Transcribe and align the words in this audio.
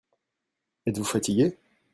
Êtes-vous 0.87 1.03
fatigué? 1.05 1.59